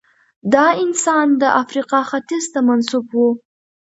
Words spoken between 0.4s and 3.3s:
دا انسان د افریقا ختیځ ته منسوب و.